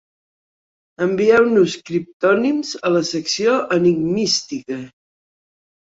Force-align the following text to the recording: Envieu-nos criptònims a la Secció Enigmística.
Envieu-nos 1.05 1.75
criptònims 1.89 2.73
a 2.89 2.93
la 2.97 3.03
Secció 3.13 3.61
Enigmística. 3.79 4.83